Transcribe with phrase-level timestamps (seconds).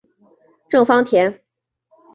[0.67, 1.39] 郑芳田。